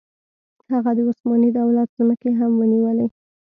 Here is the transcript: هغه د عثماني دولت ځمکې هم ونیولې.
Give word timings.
هغه 0.71 0.91
د 0.97 0.99
عثماني 1.07 1.49
دولت 1.59 1.89
ځمکې 1.97 2.29
هم 2.39 2.51
ونیولې. 2.59 3.07